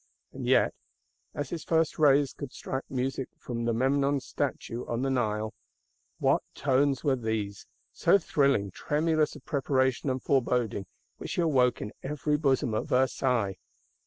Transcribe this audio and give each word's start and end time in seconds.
And 0.33 0.47
yet, 0.47 0.73
as 1.35 1.51
his 1.51 1.63
first 1.63 1.99
rays 1.99 2.33
could 2.33 2.51
strike 2.51 2.89
music 2.89 3.29
from 3.37 3.65
the 3.65 3.71
Memnon's 3.71 4.25
Statue 4.25 4.83
on 4.87 5.03
the 5.03 5.11
Nile, 5.11 5.53
what 6.17 6.41
tones 6.55 7.03
were 7.03 7.15
these, 7.15 7.67
so 7.93 8.17
thrilling, 8.17 8.71
tremulous 8.71 9.35
of 9.35 9.45
preparation 9.45 10.09
and 10.09 10.19
foreboding, 10.19 10.87
which 11.17 11.33
he 11.35 11.41
awoke 11.41 11.83
in 11.83 11.91
every 12.01 12.35
bosom 12.35 12.73
at 12.73 12.85
Versailles! 12.87 13.57